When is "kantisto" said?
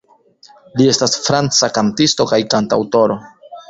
1.79-2.31